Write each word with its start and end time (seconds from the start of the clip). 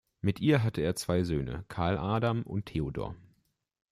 Mit 0.21 0.39
ihr 0.39 0.63
hatte 0.63 0.81
er 0.81 0.95
zwei 0.95 1.21
Söhne: 1.23 1.63
Karl 1.67 1.95
Adam 1.99 2.41
und 2.41 2.65
Theodor. 2.65 3.15